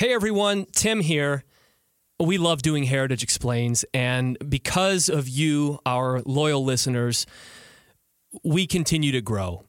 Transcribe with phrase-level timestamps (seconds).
[0.00, 1.44] Hey everyone, Tim here.
[2.18, 7.26] We love doing Heritage Explains, and because of you, our loyal listeners,
[8.42, 9.66] we continue to grow.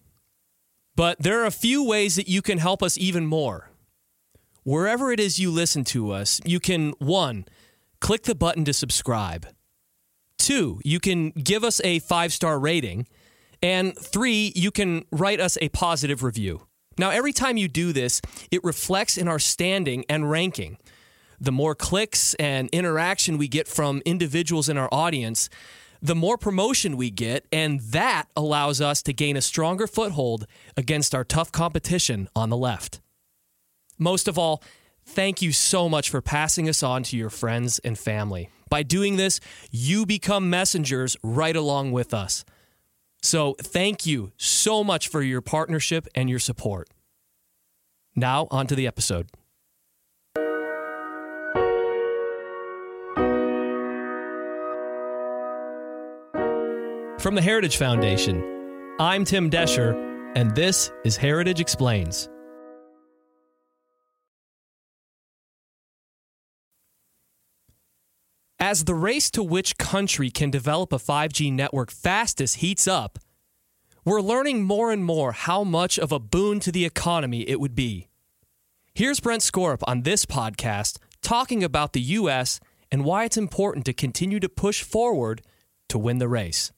[0.96, 3.72] But there are a few ways that you can help us even more.
[4.64, 7.44] Wherever it is you listen to us, you can one,
[8.00, 9.46] click the button to subscribe.
[10.38, 13.06] Two, you can give us a five star rating.
[13.62, 16.68] And three, you can write us a positive review.
[16.98, 18.22] Now, every time you do this,
[18.52, 20.78] it reflects in our standing and ranking.
[21.40, 25.50] The more clicks and interaction we get from individuals in our audience,
[26.02, 31.16] the more promotion we get, and that allows us to gain a stronger foothold against
[31.16, 33.02] our tough competition on the left.
[33.98, 34.64] Most of all,
[35.06, 38.50] thank you so much for passing us on to your friends and family.
[38.70, 42.46] By doing this, you become messengers right along with us.
[43.22, 46.90] So, thank you so much for your partnership and your support.
[48.16, 49.30] Now, on to the episode.
[57.22, 59.94] From the Heritage Foundation, I'm Tim Doescher,
[60.36, 62.31] and this is Heritage Explains.
[68.64, 73.18] As the race to which country can develop a 5G network fastest heats up,
[74.06, 77.74] we're learning more and more how much of a boon to the economy it would
[77.74, 78.08] be.
[78.94, 82.60] Here's Brent Skorup on this podcast talking about the U.S.
[82.92, 85.42] and why it's important to continue to push forward
[85.90, 86.72] to win the race.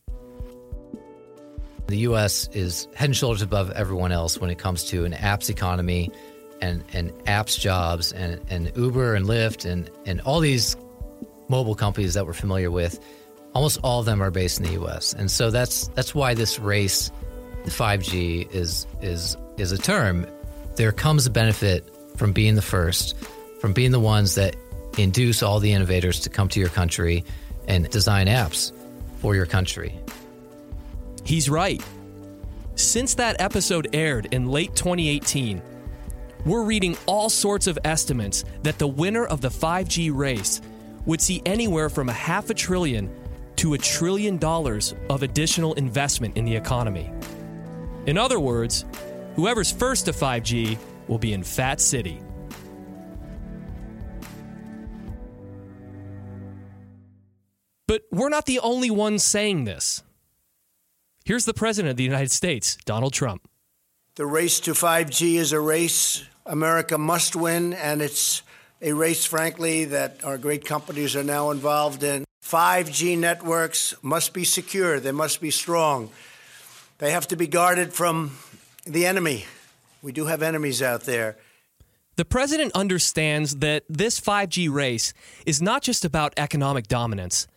[1.88, 2.48] The U.S.
[2.54, 6.12] is head and shoulders above everyone else when it comes to an apps economy
[6.62, 10.78] and, and apps jobs and, and Uber and Lyft and, and all these
[11.54, 13.00] mobile companies that we're familiar with,
[13.54, 15.14] almost all of them are based in the U.S.
[15.14, 17.12] And so that's that's why this race,
[17.64, 20.26] the 5G, is is is a term.
[20.78, 21.88] There comes a benefit
[22.18, 23.16] from being the first,
[23.62, 24.56] from being the ones that
[24.98, 27.24] induce all the innovators to come to your country
[27.68, 28.72] and design apps
[29.22, 29.94] for your country.
[31.24, 31.82] He's right.
[32.76, 35.62] Since that episode aired in late 2018,
[36.46, 40.60] we're reading all sorts of estimates that the winner of the 5G race
[41.06, 43.10] would see anywhere from a half a trillion
[43.58, 47.12] to a trillion dollars of additional investment in the economy.
[48.06, 48.86] In other words,
[49.36, 50.78] whoever's first to 5G
[51.08, 52.20] will be in Fat City.
[57.88, 60.04] But we're not the only ones saying this.
[61.26, 63.48] Here's the President of the United States, Donald Trump.
[64.16, 68.42] The race to 5G is a race America must win, and it's
[68.84, 72.26] a race, frankly, that our great companies are now involved in.
[72.44, 76.10] 5G networks must be secure, they must be strong.
[77.00, 78.38] They have to be guarded from
[78.86, 79.46] the enemy.
[80.02, 81.38] We do have enemies out there.
[82.18, 85.14] The president understands that this 5G race
[85.46, 87.48] is not just about economic dominance,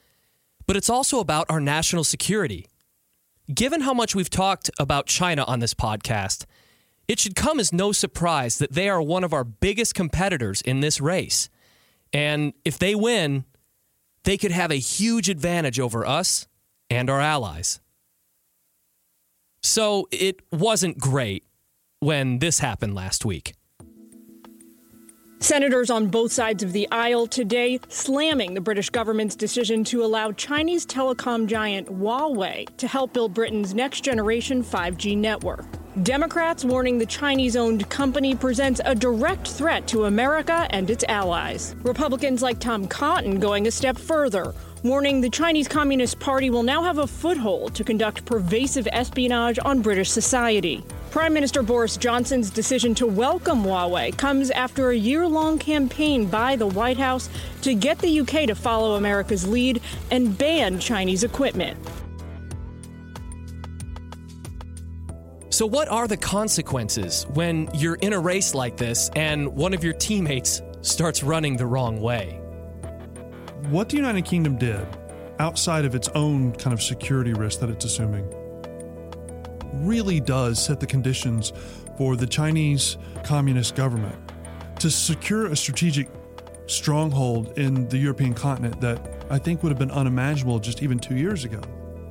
[0.66, 2.66] but it's also about our national security.
[3.52, 6.46] Given how much we've talked about China on this podcast,
[7.08, 10.80] it should come as no surprise that they are one of our biggest competitors in
[10.80, 11.48] this race.
[12.12, 13.44] And if they win,
[14.24, 16.46] they could have a huge advantage over us
[16.90, 17.80] and our allies.
[19.62, 21.44] So it wasn't great
[22.00, 23.54] when this happened last week.
[25.46, 30.32] Senators on both sides of the aisle today slamming the British government's decision to allow
[30.32, 35.64] Chinese telecom giant Huawei to help build Britain's next generation 5G network.
[36.02, 41.76] Democrats warning the Chinese owned company presents a direct threat to America and its allies.
[41.84, 44.52] Republicans like Tom Cotton going a step further,
[44.82, 49.80] warning the Chinese Communist Party will now have a foothold to conduct pervasive espionage on
[49.80, 50.82] British society.
[51.16, 56.56] Prime Minister Boris Johnson's decision to welcome Huawei comes after a year long campaign by
[56.56, 57.30] the White House
[57.62, 61.78] to get the UK to follow America's lead and ban Chinese equipment.
[65.48, 69.82] So, what are the consequences when you're in a race like this and one of
[69.82, 72.38] your teammates starts running the wrong way?
[73.70, 74.86] What the United Kingdom did,
[75.38, 78.30] outside of its own kind of security risk that it's assuming,
[79.84, 81.52] really does set the conditions
[81.96, 84.16] for the Chinese Communist government
[84.80, 86.08] to secure a strategic
[86.66, 91.16] stronghold in the European continent that I think would have been unimaginable just even two
[91.16, 91.60] years ago.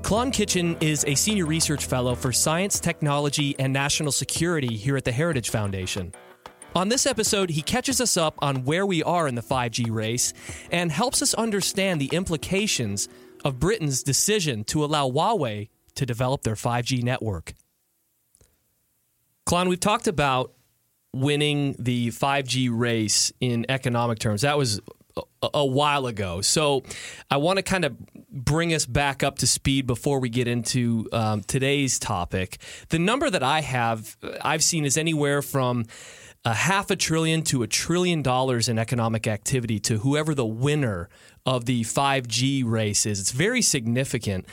[0.02, 5.04] Klon Kitchen is a senior research fellow for science, technology, and national security here at
[5.04, 6.14] the Heritage Foundation.
[6.76, 10.34] On this episode, he catches us up on where we are in the 5G race
[10.72, 13.08] and helps us understand the implications
[13.44, 17.54] of Britain's decision to allow Huawei to develop their 5G network.
[19.48, 20.54] Klon, we've talked about
[21.14, 24.42] winning the 5G race in economic terms.
[24.42, 24.82] That was
[25.42, 26.42] a, while ago.
[26.42, 26.84] So
[27.32, 27.98] I want to kind of
[28.30, 32.58] bring us back up to speed before we get into um, today's topic.
[32.90, 35.86] The number that I have, I've seen is anywhere from
[36.44, 41.10] a half a trillion to a trillion dollars in economic activity to whoever the winner
[41.46, 43.20] of the 5G race is.
[43.20, 44.46] It's very significant.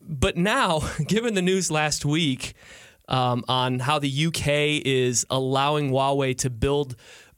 [0.00, 2.54] But now, given the news last week
[3.08, 6.96] um, on how the UK is allowing Huawei to build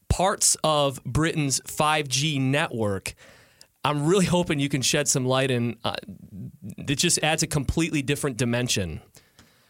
[0.09, 3.15] parts of Britain's 5G network,
[3.85, 5.97] I'm really hoping you can shed some light and uh,
[6.77, 9.01] it just adds a completely different dimension.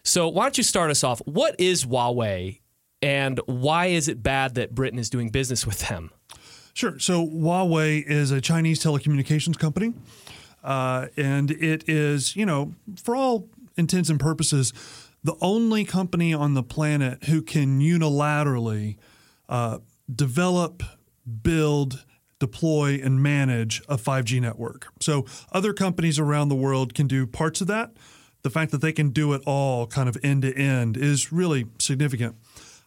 [0.02, 1.20] So, why don't you start us off?
[1.26, 2.60] What is Huawei
[3.02, 6.10] and why is it bad that Britain is doing business with them?
[6.72, 6.98] Sure.
[6.98, 9.92] So, Huawei is a Chinese telecommunications company.
[10.62, 14.72] Uh, and it is, you know, for all intents and purposes,
[15.22, 18.96] the only company on the planet who can unilaterally
[19.48, 19.78] uh,
[20.14, 20.82] develop,
[21.42, 22.04] build,
[22.38, 24.88] deploy, and manage a 5G network.
[25.00, 27.92] So other companies around the world can do parts of that.
[28.42, 31.66] The fact that they can do it all kind of end to end is really
[31.78, 32.36] significant.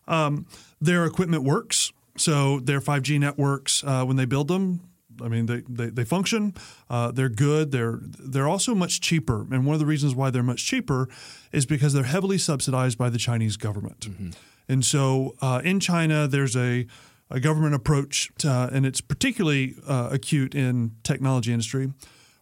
[0.08, 0.48] Um,
[0.82, 1.92] their equipment works.
[2.18, 4.82] So their 5G networks, uh, when they build them,
[5.22, 6.54] I mean, they, they, they function.
[6.90, 7.72] Uh, they're good.
[7.72, 9.42] They're they're also much cheaper.
[9.42, 11.10] And one of the reasons why they're much cheaper
[11.52, 14.02] is because they're heavily subsidized by the Chinese government.
[14.02, 14.30] Mm-hmm.
[14.68, 16.88] And so uh, in China, there's a
[17.30, 21.92] a government approach, to, uh, and it's particularly uh, acute in technology industry.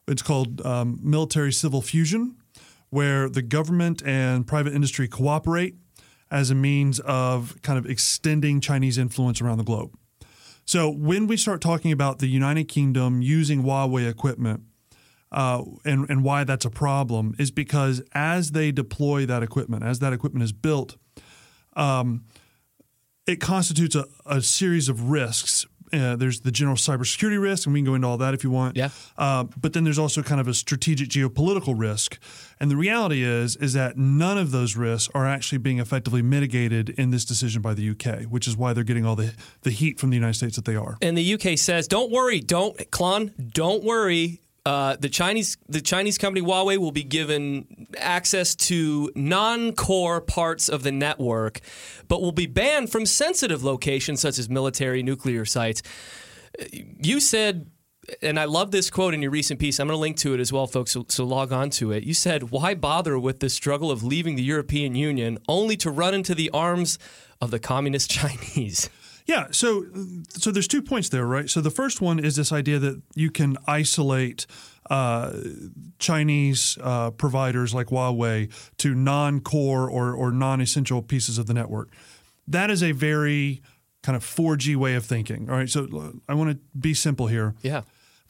[0.08, 2.36] It's called um, military civil fusion,
[2.90, 5.76] where the government and private industry cooperate
[6.30, 9.96] as a means of kind of extending Chinese influence around the globe.
[10.72, 14.62] So when we start talking about the United Kingdom using Huawei equipment,
[15.30, 20.00] uh, and and why that's a problem is because as they deploy that equipment, as
[20.00, 20.96] that equipment is built,
[21.76, 22.24] um,
[23.28, 25.66] it constitutes a, a series of risks.
[25.94, 28.52] Uh, there's the general cybersecurity risk, and we can go into all that if you
[28.52, 28.76] want.
[28.76, 28.90] Yeah.
[29.18, 32.20] Uh, but then there's also kind of a strategic geopolitical risk,
[32.60, 36.90] and the reality is is that none of those risks are actually being effectively mitigated
[36.90, 40.00] in this decision by the UK, which is why they're getting all the the heat
[40.00, 40.98] from the United States that they are.
[41.02, 44.41] And the UK says, "Don't worry, don't Klon, don't worry.
[44.64, 50.84] Uh, the Chinese the Chinese company Huawei will be given access to non-core parts of
[50.84, 51.62] the network,
[52.08, 55.82] but will be banned from sensitive locations such as military nuclear sites.
[56.72, 57.72] You said
[58.22, 59.80] and I love this quote in your recent piece.
[59.80, 62.04] I'm going to link to it as well, folks, so, so, log on to it.
[62.04, 66.14] You said, Why bother with the struggle of leaving the European Union only to run
[66.14, 66.98] into the arms
[67.40, 68.90] of the communist Chinese?
[69.32, 69.86] Yeah, so
[70.28, 71.50] so there's two points there, right?
[71.50, 74.46] So the first one is this idea that you can isolate
[74.90, 75.32] uh,
[76.00, 81.94] Chinese uh, providers like Huawei to non-core or or non-essential pieces of the network.
[82.46, 83.62] That is a very
[84.04, 85.50] kind of 4G way of thinking.
[85.50, 85.88] All right, so
[86.28, 87.56] I want to be simple here.
[87.62, 87.84] Yeah,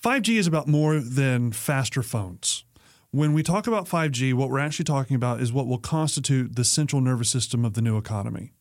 [0.04, 2.64] 5G is about more than faster phones.
[3.10, 6.64] When we talk about 5G, what we're actually talking about is what will constitute the
[6.64, 8.54] central nervous system of the new economy.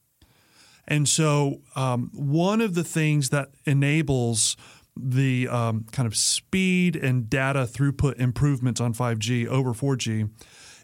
[0.90, 4.56] And so, um, one of the things that enables
[4.96, 10.28] the um, kind of speed and data throughput improvements on 5G over 4G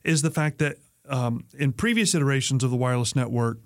[0.05, 0.77] is the fact that
[1.09, 3.59] um, in previous iterations of the wireless network,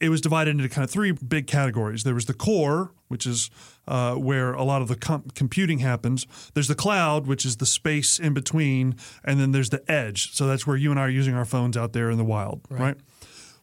[0.00, 2.02] it was divided into kind of three big categories.
[2.02, 3.48] There was the core, which is
[3.88, 6.26] uh, where a lot of the com- computing happens.
[6.52, 10.32] There's the cloud, which is the space in between, and then there's the edge.
[10.34, 12.60] So that's where you and I are using our phones out there in the wild,
[12.68, 12.80] right?
[12.80, 12.96] right?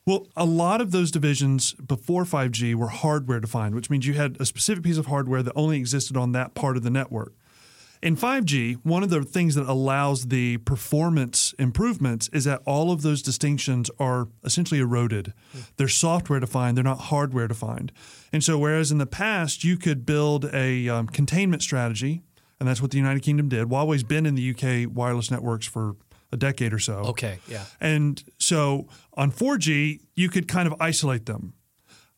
[0.06, 4.36] Well, a lot of those divisions before 5G were hardware defined, which means you had
[4.40, 7.34] a specific piece of hardware that only existed on that part of the network.
[8.02, 13.02] In 5G, one of the things that allows the performance improvements is that all of
[13.02, 15.32] those distinctions are essentially eroded.
[15.78, 17.94] They're software defined, they're not hardware defined.
[18.34, 22.24] And so, whereas in the past you could build a um, containment strategy,
[22.60, 23.70] and that's what the United Kingdom did.
[23.70, 25.96] Huawei's been in the UK wireless networks for
[26.34, 26.96] a decade or so.
[26.96, 27.66] Okay, yeah.
[27.80, 31.54] And so on 4G, you could kind of isolate them.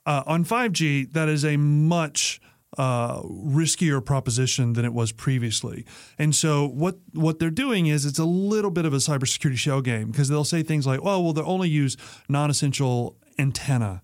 [0.05, 2.39] Uh, on 5G, that is a much
[2.77, 5.85] uh, riskier proposition than it was previously.
[6.17, 9.81] And so what what they're doing is it's a little bit of a cybersecurity shell
[9.81, 11.95] game because they'll say things like, "Oh, well, they'll only use
[12.27, 14.01] non-essential antenna."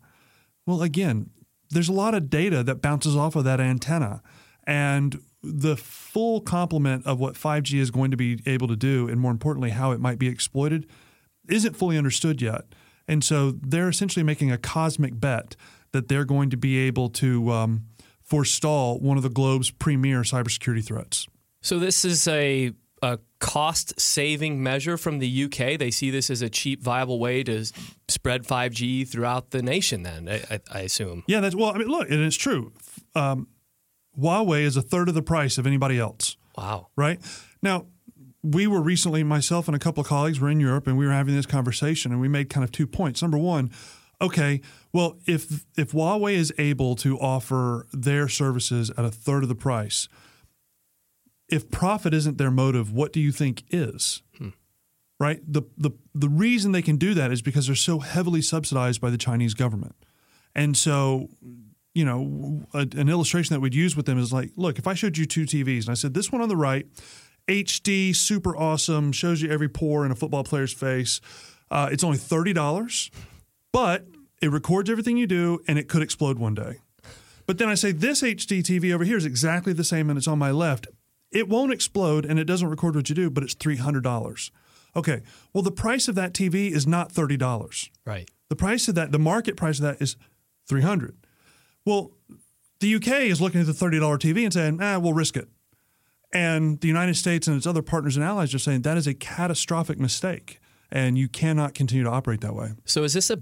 [0.65, 1.32] Well, again,
[1.70, 4.22] there's a lot of data that bounces off of that antenna,
[4.65, 9.20] and the full complement of what 5G is going to be able to do, and
[9.20, 10.88] more importantly, how it might be exploited,
[11.50, 12.66] isn't fully understood yet.
[13.08, 15.56] And so they're essentially making a cosmic bet
[15.92, 17.86] that they're going to be able to um,
[18.22, 21.28] forestall one of the globe's premier cybersecurity threats.
[21.62, 25.80] So this is a a cost saving measure from the UK?
[25.80, 27.66] They see this as a cheap, viable way to
[28.08, 30.04] spread 5G throughout the nation.
[30.04, 31.24] Then I, I assume.
[31.28, 31.74] Yeah, that's well.
[31.74, 32.72] I mean, look, and it's true.
[33.16, 33.48] Um,
[34.18, 36.38] Huawei is a third of the price of anybody else.
[36.58, 36.88] Wow.
[36.96, 37.20] Right
[37.62, 37.88] now,
[38.44, 41.12] we were recently, myself and a couple of colleagues were in Europe, and we were
[41.12, 43.22] having this conversation, and we made kind of two points.
[43.22, 43.72] Number one,
[44.20, 44.62] okay,
[44.94, 49.56] well, if if Huawei is able to offer their services at a third of the
[49.56, 50.08] price,
[51.50, 54.24] if profit isn't their motive, what do you think is?
[54.38, 54.50] Hmm.
[55.20, 55.41] Right.
[55.48, 59.12] The the the reason they can do that is because they're so heavily subsidized by
[59.12, 59.96] the Chinese government,
[60.56, 61.30] and so
[61.94, 64.94] you know, a, an illustration that we'd use with them is like, look, if I
[64.94, 66.86] showed you two TVs and I said this one on the right
[67.48, 71.20] HD, super awesome, shows you every pore in a football player's face.
[71.70, 73.10] Uh, it's only $30,
[73.72, 74.06] but
[74.42, 76.80] it records everything you do and it could explode one day.
[77.46, 80.28] But then I say, this HD TV over here is exactly the same and it's
[80.28, 80.88] on my left.
[81.32, 84.52] It won't explode and it doesn't record what you do, but it's $300.
[84.96, 85.22] Okay,
[85.54, 87.90] well, the price of that TV is not $30.
[88.06, 88.30] Right.
[88.50, 90.18] The price of that, the market price of that is
[90.68, 91.16] 300
[91.86, 92.12] Well,
[92.80, 95.48] the UK is looking at the $30 TV and saying, ah, we'll risk it.
[96.34, 99.14] And the United States and its other partners and allies are saying that is a
[99.14, 100.60] catastrophic mistake,
[100.90, 102.72] and you cannot continue to operate that way.
[102.86, 103.40] So is this a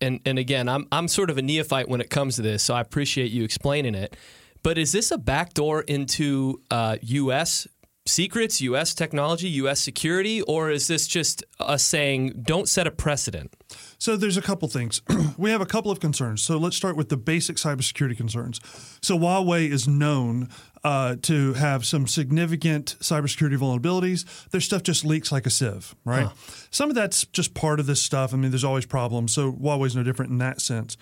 [0.00, 2.74] and and again, I'm I'm sort of a neophyte when it comes to this, so
[2.74, 4.16] I appreciate you explaining it.
[4.62, 7.66] But is this a backdoor into uh, U.S.
[8.06, 8.94] secrets, U.S.
[8.94, 9.80] technology, U.S.
[9.80, 13.54] security, or is this just us saying don't set a precedent?
[14.00, 15.02] So there's a couple things.
[15.36, 16.42] we have a couple of concerns.
[16.42, 18.58] So let's start with the basic cybersecurity concerns.
[19.02, 20.48] So Huawei is known
[20.82, 24.48] uh, to have some significant cybersecurity vulnerabilities.
[24.48, 26.28] Their stuff just leaks like a sieve, right?
[26.28, 26.32] Huh.
[26.70, 28.32] Some of that's just part of this stuff.
[28.32, 29.34] I mean, there's always problems.
[29.34, 30.96] So Huawei's no different in that sense.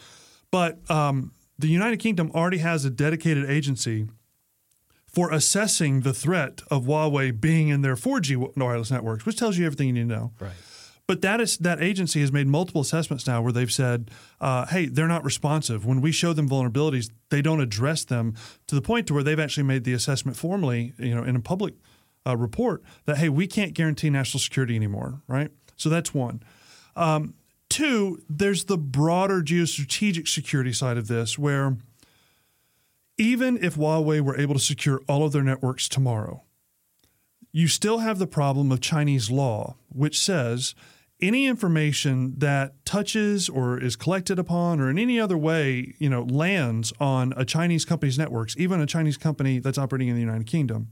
[0.50, 4.08] But um, the United Kingdom already has a dedicated agency
[5.06, 9.66] for assessing the threat of Huawei being in their 4G wireless networks, which tells you
[9.66, 10.32] everything you need to know.
[10.40, 10.52] Right.
[11.08, 14.10] But that is that agency has made multiple assessments now where they've said,
[14.42, 15.86] uh, "Hey, they're not responsive.
[15.86, 18.34] When we show them vulnerabilities, they don't address them
[18.66, 21.40] to the point to where they've actually made the assessment formally, you know, in a
[21.40, 21.74] public
[22.26, 25.50] uh, report that hey, we can't guarantee national security anymore, right?
[25.76, 26.42] So that's one.
[26.94, 27.32] Um,
[27.70, 31.78] two, there's the broader geostrategic security side of this, where
[33.16, 36.42] even if Huawei were able to secure all of their networks tomorrow,
[37.50, 40.74] you still have the problem of Chinese law, which says
[41.20, 46.22] any information that touches or is collected upon or in any other way, you know,
[46.22, 50.46] lands on a Chinese company's networks, even a Chinese company that's operating in the United
[50.46, 50.88] Kingdom,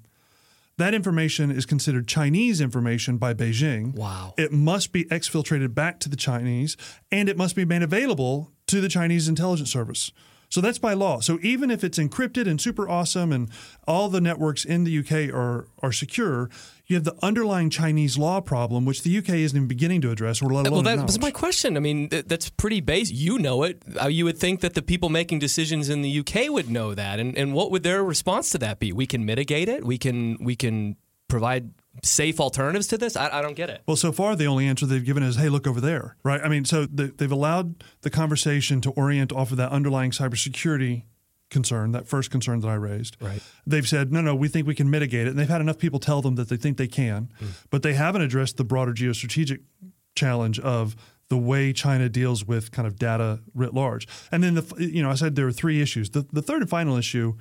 [0.79, 3.95] that information is considered Chinese information by Beijing.
[3.95, 4.35] Wow.
[4.37, 6.77] It must be exfiltrated back to the Chinese
[7.11, 10.13] and it must be made available to the Chinese intelligence service.
[10.49, 11.21] So that's by law.
[11.21, 13.51] So even if it's encrypted and super awesome and
[13.87, 16.49] all the networks in the UK are are secure,
[16.87, 20.41] you have the underlying Chinese law problem, which the UK isn't even beginning to address,
[20.41, 20.85] or let alone.
[20.85, 21.77] Well, that was my question.
[21.77, 23.11] I mean, that's pretty base.
[23.11, 23.83] You know it.
[24.01, 27.19] Uh, you would think that the people making decisions in the UK would know that,
[27.19, 28.93] and and what would their response to that be?
[28.93, 29.85] We can mitigate it.
[29.85, 30.97] We can we can
[31.29, 31.71] provide
[32.03, 33.17] safe alternatives to this?
[33.17, 33.83] I, I, don't get it.
[33.87, 36.41] Well, so far the only answer they've given is, "Hey, look over there." Right?
[36.43, 41.05] I mean, so the, they've allowed the conversation to orient off of that underlying cybersecurity
[41.51, 43.17] concern, that first concern that I raised.
[43.21, 43.43] Right.
[43.67, 45.99] They've said, "No, no, we think we can mitigate it," and they've had enough people
[45.99, 47.49] tell them that they think they can, mm.
[47.71, 49.61] but they haven't addressed the broader geostrategic
[50.15, 50.97] challenge of
[51.29, 54.07] the way China deals with kind of data writ large.
[54.31, 56.11] And then the you know I said there are three issues.
[56.11, 57.35] The the third and final issue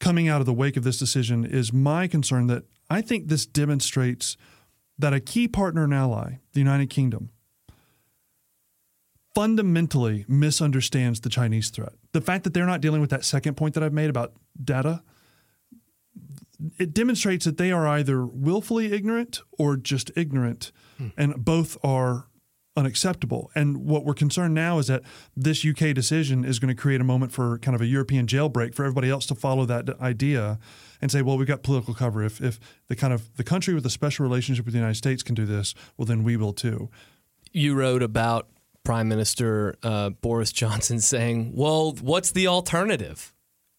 [0.00, 3.46] coming out of the wake of this decision is my concern that I think this
[3.46, 4.36] demonstrates
[4.98, 7.30] that a key partner and ally, the United Kingdom,
[9.34, 11.94] fundamentally misunderstands the Chinese threat.
[12.12, 15.02] The fact that they're not dealing with that second point that I've made about data,
[16.78, 21.08] it demonstrates that they are either willfully ignorant or just ignorant, hmm.
[21.16, 22.28] and both are
[22.76, 23.50] unacceptable.
[23.54, 25.02] And what we're concerned now is that
[25.36, 28.74] this UK decision is going to create a moment for kind of a European jailbreak
[28.74, 30.58] for everybody else to follow that idea
[31.00, 32.22] and say, well, we've got political cover.
[32.22, 35.22] If if the kind of the country with a special relationship with the United States
[35.22, 36.90] can do this, well, then we will too.
[37.52, 38.48] You wrote about
[38.82, 43.32] Prime Minister uh, Boris Johnson saying, "Well, what's the alternative?"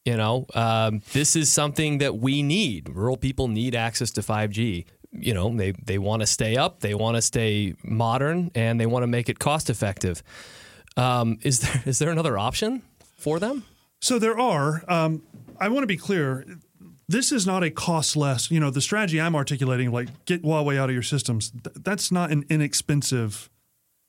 [0.05, 2.89] You know, um, this is something that we need.
[2.89, 4.85] Rural people need access to 5G
[5.19, 8.85] you know they they want to stay up, they want to stay modern, and they
[8.85, 10.23] want to make it cost effective.
[10.97, 12.81] Um, is there is there another option
[13.17, 13.63] for them?
[14.01, 14.83] So there are.
[14.87, 15.23] Um,
[15.59, 16.45] I want to be clear.
[17.07, 18.49] This is not a cost less.
[18.49, 22.11] You know, the strategy I'm articulating, like get Huawei out of your systems, th- that's
[22.11, 23.49] not an inexpensive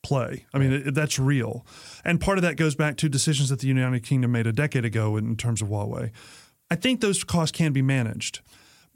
[0.03, 0.47] play.
[0.55, 1.67] I mean, it, that's real.
[2.05, 4.85] And part of that goes back to decisions that the United Kingdom made a decade
[4.85, 6.11] ago in terms of Huawei.
[6.71, 8.41] I think those costs can be managed.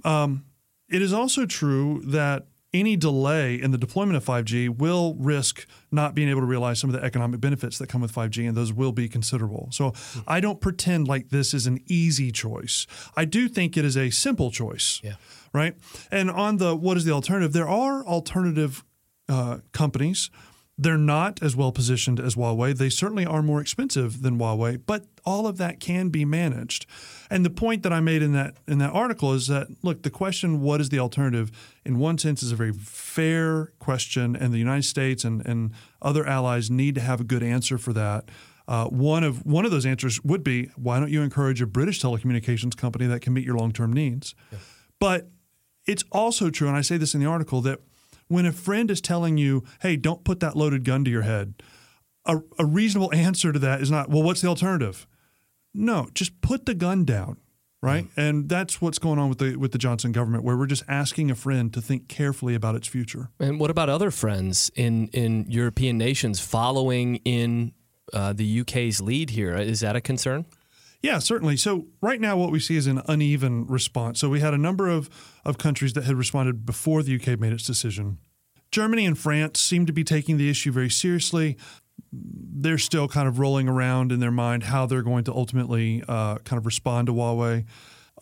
[0.05, 0.45] Um,
[0.91, 6.15] it is also true that any delay in the deployment of 5G will risk not
[6.15, 8.73] being able to realize some of the economic benefits that come with 5G, and those
[8.73, 9.69] will be considerable.
[9.73, 9.93] So
[10.27, 12.87] I don't pretend like this is an easy choice.
[13.17, 15.01] I do think it is a simple choice.
[15.03, 15.15] Yeah.
[15.53, 15.75] Right.
[16.13, 17.53] And on the what is the alternative?
[17.53, 18.85] There are alternative
[19.29, 20.31] uh, companies.
[20.79, 22.77] They're not as well positioned as Huawei.
[22.77, 26.87] They certainly are more expensive than Huawei, but all of that can be managed.
[27.31, 30.11] And the point that I made in that in that article is that look, the
[30.11, 31.53] question what is the alternative
[31.85, 35.73] in one sense is a very fair question and the United States and, and
[36.03, 38.29] other allies need to have a good answer for that.
[38.67, 42.01] Uh, one of one of those answers would be why don't you encourage a British
[42.01, 44.35] telecommunications company that can meet your long-term needs?
[44.51, 44.59] Yeah.
[44.99, 45.29] But
[45.87, 47.81] it's also true, and I say this in the article, that
[48.29, 51.63] when a friend is telling you, hey, don't put that loaded gun to your head,
[52.25, 55.07] a, a reasonable answer to that is not, well, what's the alternative?
[55.73, 57.39] No, just put the gun down
[57.83, 58.05] right?
[58.05, 58.21] Mm-hmm.
[58.21, 61.31] And that's what's going on with the with the Johnson government, where we're just asking
[61.31, 63.31] a friend to think carefully about its future.
[63.39, 67.73] And what about other friends in in European nations following in
[68.13, 69.55] uh, the UK's lead here?
[69.55, 70.47] Is that a concern?
[71.03, 71.57] Yeah, certainly.
[71.57, 74.21] So right now, what we see is an uneven response.
[74.21, 75.09] So we had a number of
[75.45, 78.19] of countries that had responded before the UK made its decision.
[78.71, 81.57] Germany and France seem to be taking the issue very seriously
[82.13, 86.37] they're still kind of rolling around in their mind how they're going to ultimately uh,
[86.39, 87.65] kind of respond to Huawei.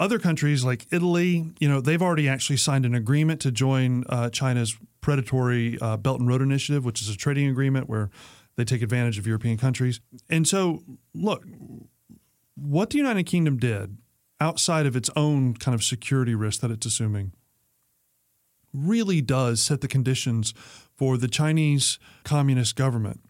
[0.00, 4.30] Other countries like Italy, you know, they've already actually signed an agreement to join uh,
[4.30, 8.10] China's predatory uh, Belt and Road Initiative, which is a trading agreement where
[8.56, 10.00] they take advantage of European countries.
[10.28, 10.82] And so,
[11.14, 11.44] look,
[12.54, 13.96] what the United Kingdom did
[14.40, 17.32] outside of its own kind of security risk that it's assuming
[18.72, 20.54] really does set the conditions
[20.96, 23.20] for the Chinese Communist government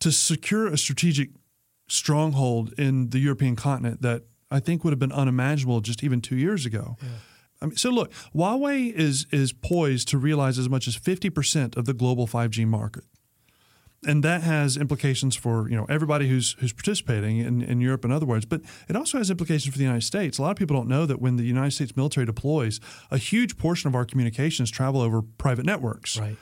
[0.00, 1.30] to secure a strategic
[1.88, 6.36] stronghold in the European continent that I think would have been unimaginable just even two
[6.36, 6.96] years ago.
[7.02, 7.08] Yeah.
[7.60, 11.76] I mean, so look, Huawei is is poised to realize as much as fifty percent
[11.76, 13.04] of the global five G market,
[14.06, 18.12] and that has implications for you know everybody who's who's participating in, in Europe and
[18.12, 18.46] other words.
[18.46, 20.38] But it also has implications for the United States.
[20.38, 22.78] A lot of people don't know that when the United States military deploys,
[23.10, 26.16] a huge portion of our communications travel over private networks.
[26.16, 26.36] Right.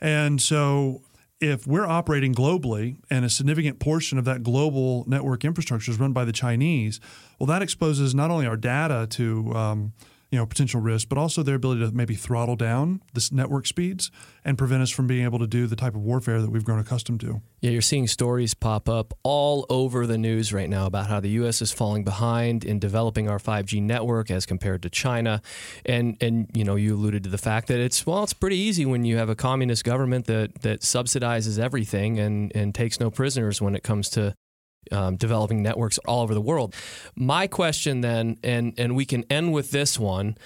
[0.00, 1.02] And so
[1.42, 6.12] if we're operating globally and a significant portion of that global network infrastructure is run
[6.12, 7.00] by the Chinese,
[7.38, 9.92] well, that exposes not only our data to um,
[10.32, 14.10] you know potential risk, but also their ability to maybe throttle down this network speeds
[14.46, 16.78] and prevent us from being able to do the type of warfare that we've grown
[16.78, 17.42] accustomed to.
[17.60, 21.28] Yeah, you're seeing stories pop up all over the news right now about how the
[21.30, 21.60] U.S.
[21.60, 25.42] is falling behind in developing our 5G network as compared to China,
[25.84, 28.86] and and you know you alluded to the fact that it's well it's pretty easy
[28.86, 33.60] when you have a communist government that that subsidizes everything and and takes no prisoners
[33.60, 34.34] when it comes to
[34.90, 36.74] um, developing networks all over the world.
[37.14, 40.36] My question then, and and we can end with this one,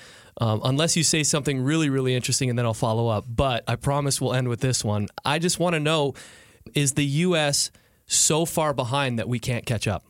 [0.40, 3.24] um, unless you say something really really interesting, and then I'll follow up.
[3.28, 5.08] But I promise we'll end with this one.
[5.24, 6.14] I just want to know:
[6.74, 7.70] Is the U.S.
[8.06, 10.04] so far behind that we can't catch up?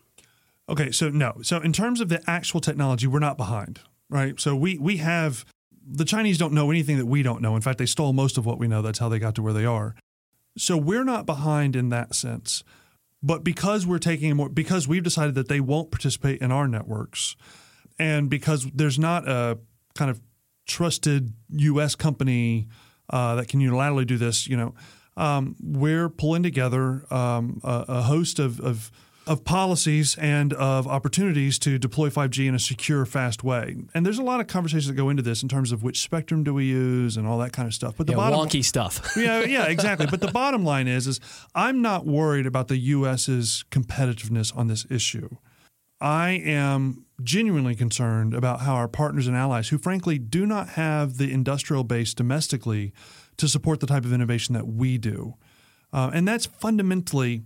[0.69, 1.39] Okay, so no.
[1.43, 4.39] So in terms of the actual technology, we're not behind, right?
[4.41, 5.45] So we we have
[5.89, 7.55] the Chinese don't know anything that we don't know.
[7.55, 8.83] In fact, they stole most of what we know.
[8.83, 9.95] That's how they got to where they are.
[10.59, 12.65] So we're not behind in that sense.
[13.23, 17.37] But because we're taking more, because we've decided that they won't participate in our networks,
[17.99, 19.59] and because there's not a
[19.95, 20.21] kind of
[20.67, 21.95] trusted U.S.
[21.95, 22.69] company
[23.11, 24.75] uh, that can unilaterally do this, you know,
[25.17, 28.91] um, we're pulling together um, a, a, host of, of
[29.27, 33.77] of policies and of opportunities to deploy 5G in a secure, fast way.
[33.93, 36.45] And there's a lot of conversations that go into this in terms of which spectrum
[36.45, 37.95] do we use and all that kind of stuff.
[37.97, 39.13] But the yeah, bottom wonky stuff.
[39.17, 40.07] yeah, yeah, exactly.
[40.07, 41.21] But the bottom line is, is
[41.55, 45.29] I'm not worried about the U.S.'s competitiveness on this issue.
[46.01, 51.17] I am genuinely concerned about how our partners and allies, who frankly do not have
[51.17, 52.93] the industrial base domestically
[53.39, 55.35] to support the type of innovation that we do,
[55.93, 57.43] uh, and that's fundamentally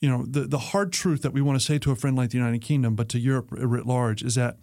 [0.00, 2.30] you know, the, the hard truth that we want to say to a friend like
[2.30, 4.56] the United Kingdom, but to Europe writ large, is that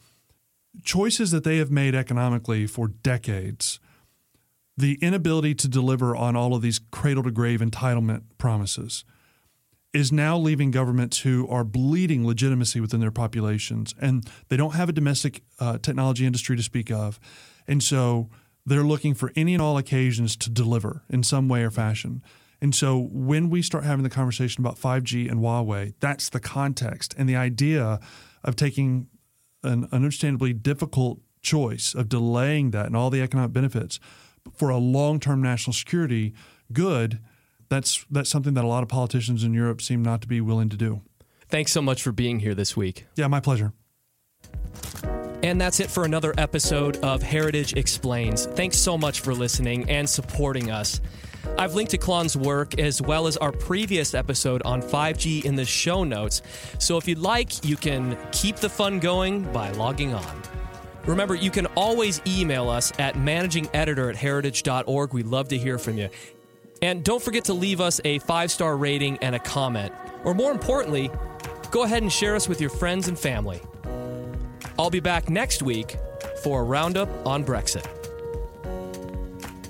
[0.83, 3.79] choices that they have made economically for decades,
[4.75, 9.03] the inability to deliver on all of these cradle to grave entitlement promises,
[9.93, 13.95] is now leaving governments who are bleeding legitimacy within their populations.
[13.99, 17.19] And they don't have a domestic uh, technology industry to speak of.
[17.67, 18.29] And so
[18.65, 22.21] they're looking for any and all occasions to deliver in some way or fashion.
[22.61, 27.13] And so when we start having the conversation about 5G and Huawei, that's the context
[27.17, 27.99] and the idea
[28.43, 29.07] of taking
[29.63, 33.99] an understandably difficult choice of delaying that and all the economic benefits
[34.55, 36.33] for a long-term national security
[36.71, 37.19] good.
[37.69, 40.69] That's that's something that a lot of politicians in Europe seem not to be willing
[40.69, 41.01] to do.
[41.49, 43.05] Thanks so much for being here this week.
[43.15, 43.73] Yeah, my pleasure.
[45.43, 48.47] And that's it for another episode of Heritage Explains.
[48.47, 50.99] Thanks so much for listening and supporting us.
[51.57, 55.65] I've linked to Klon's work as well as our previous episode on 5G in the
[55.65, 56.41] show notes.
[56.79, 60.41] So if you'd like, you can keep the fun going by logging on.
[61.05, 65.13] Remember, you can always email us at managingeditor at heritage.org.
[65.13, 66.09] We'd love to hear from you.
[66.81, 69.93] And don't forget to leave us a five star rating and a comment.
[70.23, 71.09] Or more importantly,
[71.71, 73.61] go ahead and share us with your friends and family.
[74.77, 75.97] I'll be back next week
[76.43, 77.96] for a roundup on Brexit.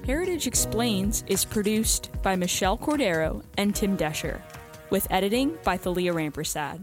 [0.08, 4.40] Heritage Explains is produced by Michelle Cordero and Tim Doescher,
[4.90, 6.80] with editing by Thalia Rampersad.